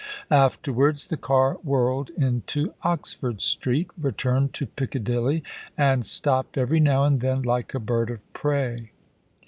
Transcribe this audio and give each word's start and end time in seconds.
Afterwards 0.31 1.05
the 1.05 1.15
car 1.15 1.59
whirled 1.63 2.09
into 2.17 2.73
Oxford 2.81 3.39
Street, 3.39 3.91
returned 3.95 4.51
to 4.55 4.65
Piccadilly, 4.65 5.43
and 5.77 6.07
stopped 6.07 6.57
every 6.57 6.79
now 6.79 7.03
and 7.03 7.19
then 7.21 7.43
like 7.43 7.75
a 7.75 7.79
bird 7.79 8.09
of 8.09 8.33
prey. 8.33 8.89